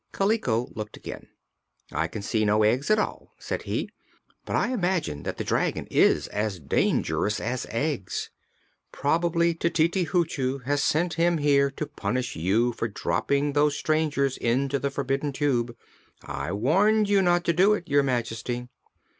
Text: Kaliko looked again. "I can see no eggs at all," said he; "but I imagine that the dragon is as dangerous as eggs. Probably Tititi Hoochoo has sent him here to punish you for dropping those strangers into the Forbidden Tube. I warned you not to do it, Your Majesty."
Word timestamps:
Kaliko 0.11 0.67
looked 0.75 0.97
again. 0.97 1.27
"I 1.91 2.07
can 2.07 2.23
see 2.23 2.43
no 2.43 2.63
eggs 2.63 2.89
at 2.89 2.97
all," 2.97 3.35
said 3.37 3.61
he; 3.61 3.87
"but 4.45 4.55
I 4.55 4.69
imagine 4.73 5.21
that 5.21 5.37
the 5.37 5.43
dragon 5.43 5.87
is 5.91 6.25
as 6.29 6.59
dangerous 6.59 7.39
as 7.39 7.67
eggs. 7.69 8.31
Probably 8.91 9.53
Tititi 9.53 10.07
Hoochoo 10.07 10.57
has 10.65 10.81
sent 10.83 11.13
him 11.21 11.37
here 11.37 11.69
to 11.69 11.85
punish 11.85 12.35
you 12.35 12.71
for 12.73 12.87
dropping 12.87 13.53
those 13.53 13.77
strangers 13.77 14.37
into 14.37 14.79
the 14.79 14.89
Forbidden 14.89 15.33
Tube. 15.33 15.75
I 16.23 16.51
warned 16.51 17.07
you 17.07 17.21
not 17.21 17.43
to 17.43 17.53
do 17.53 17.75
it, 17.75 17.87
Your 17.87 18.01
Majesty." 18.01 18.69